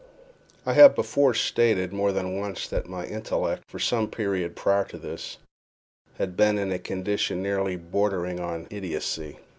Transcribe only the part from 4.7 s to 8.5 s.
to this, had been in a condition nearly bordering